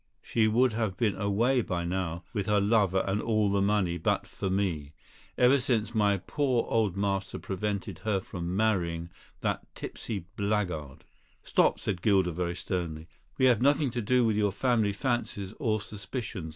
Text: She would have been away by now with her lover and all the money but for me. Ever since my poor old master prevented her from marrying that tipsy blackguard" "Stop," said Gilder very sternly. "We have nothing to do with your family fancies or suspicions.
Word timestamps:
She 0.23 0.47
would 0.47 0.73
have 0.73 0.97
been 0.97 1.13
away 1.15 1.61
by 1.61 1.83
now 1.83 2.23
with 2.33 2.47
her 2.47 2.59
lover 2.59 3.03
and 3.05 3.21
all 3.21 3.51
the 3.51 3.61
money 3.61 3.99
but 3.99 4.25
for 4.25 4.49
me. 4.49 4.93
Ever 5.37 5.59
since 5.59 5.93
my 5.93 6.17
poor 6.17 6.65
old 6.67 6.97
master 6.97 7.37
prevented 7.37 7.99
her 7.99 8.19
from 8.19 8.55
marrying 8.57 9.11
that 9.41 9.61
tipsy 9.75 10.25
blackguard" 10.35 11.03
"Stop," 11.43 11.79
said 11.79 12.01
Gilder 12.01 12.31
very 12.31 12.55
sternly. 12.55 13.07
"We 13.37 13.45
have 13.45 13.61
nothing 13.61 13.91
to 13.91 14.01
do 14.01 14.25
with 14.25 14.35
your 14.35 14.51
family 14.51 14.91
fancies 14.91 15.53
or 15.59 15.79
suspicions. 15.79 16.49